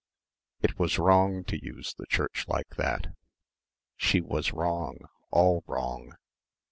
[0.63, 3.13] It was wrong to use church like that.
[3.97, 4.97] She was wrong
[5.29, 6.15] all wrong.